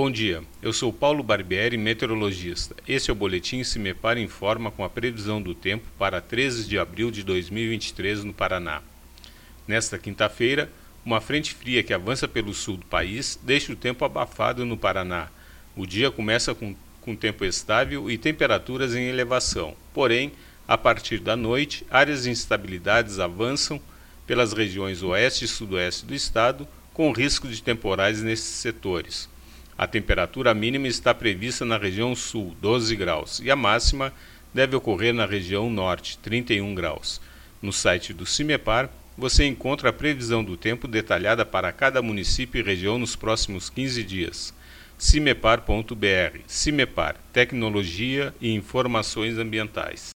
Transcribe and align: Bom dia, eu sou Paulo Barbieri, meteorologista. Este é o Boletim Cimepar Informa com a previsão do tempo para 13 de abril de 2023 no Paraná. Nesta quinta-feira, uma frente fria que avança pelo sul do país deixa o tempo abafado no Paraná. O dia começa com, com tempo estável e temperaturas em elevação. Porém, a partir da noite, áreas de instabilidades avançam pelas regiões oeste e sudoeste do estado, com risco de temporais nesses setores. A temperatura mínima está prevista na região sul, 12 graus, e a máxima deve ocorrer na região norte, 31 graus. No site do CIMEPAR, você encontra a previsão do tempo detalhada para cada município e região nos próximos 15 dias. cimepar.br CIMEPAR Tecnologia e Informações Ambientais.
Bom 0.00 0.12
dia, 0.12 0.44
eu 0.62 0.72
sou 0.72 0.92
Paulo 0.92 1.24
Barbieri, 1.24 1.76
meteorologista. 1.76 2.72
Este 2.86 3.10
é 3.10 3.12
o 3.12 3.16
Boletim 3.16 3.64
Cimepar 3.64 4.16
Informa 4.16 4.70
com 4.70 4.84
a 4.84 4.88
previsão 4.88 5.42
do 5.42 5.56
tempo 5.56 5.88
para 5.98 6.20
13 6.20 6.68
de 6.68 6.78
abril 6.78 7.10
de 7.10 7.24
2023 7.24 8.22
no 8.22 8.32
Paraná. 8.32 8.80
Nesta 9.66 9.98
quinta-feira, 9.98 10.70
uma 11.04 11.20
frente 11.20 11.52
fria 11.52 11.82
que 11.82 11.92
avança 11.92 12.28
pelo 12.28 12.54
sul 12.54 12.76
do 12.76 12.86
país 12.86 13.40
deixa 13.42 13.72
o 13.72 13.76
tempo 13.76 14.04
abafado 14.04 14.64
no 14.64 14.76
Paraná. 14.76 15.30
O 15.76 15.84
dia 15.84 16.12
começa 16.12 16.54
com, 16.54 16.76
com 17.00 17.16
tempo 17.16 17.44
estável 17.44 18.08
e 18.08 18.16
temperaturas 18.16 18.94
em 18.94 19.08
elevação. 19.08 19.74
Porém, 19.92 20.30
a 20.68 20.78
partir 20.78 21.18
da 21.18 21.34
noite, 21.34 21.84
áreas 21.90 22.22
de 22.22 22.30
instabilidades 22.30 23.18
avançam 23.18 23.82
pelas 24.28 24.52
regiões 24.52 25.02
oeste 25.02 25.44
e 25.44 25.48
sudoeste 25.48 26.06
do 26.06 26.14
estado, 26.14 26.68
com 26.94 27.10
risco 27.10 27.48
de 27.48 27.60
temporais 27.60 28.22
nesses 28.22 28.46
setores. 28.46 29.28
A 29.78 29.86
temperatura 29.86 30.52
mínima 30.52 30.88
está 30.88 31.14
prevista 31.14 31.64
na 31.64 31.78
região 31.78 32.12
sul, 32.16 32.56
12 32.60 32.96
graus, 32.96 33.38
e 33.38 33.48
a 33.48 33.54
máxima 33.54 34.12
deve 34.52 34.74
ocorrer 34.74 35.14
na 35.14 35.24
região 35.24 35.70
norte, 35.70 36.18
31 36.18 36.74
graus. 36.74 37.20
No 37.62 37.72
site 37.72 38.12
do 38.12 38.26
CIMEPAR, 38.26 38.90
você 39.16 39.46
encontra 39.46 39.90
a 39.90 39.92
previsão 39.92 40.42
do 40.42 40.56
tempo 40.56 40.88
detalhada 40.88 41.46
para 41.46 41.70
cada 41.70 42.02
município 42.02 42.58
e 42.58 42.62
região 42.62 42.98
nos 42.98 43.14
próximos 43.14 43.70
15 43.70 44.02
dias. 44.02 44.52
cimepar.br 44.98 46.40
CIMEPAR 46.48 47.14
Tecnologia 47.32 48.34
e 48.40 48.52
Informações 48.52 49.38
Ambientais. 49.38 50.10